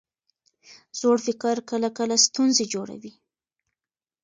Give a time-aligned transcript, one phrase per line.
[0.99, 3.13] زوړ فکر کله کله ستونزې جوړوي.